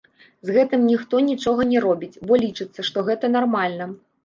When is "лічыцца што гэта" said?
2.47-3.33